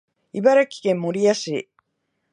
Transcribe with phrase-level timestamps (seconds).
[0.33, 1.69] 茨城県守谷市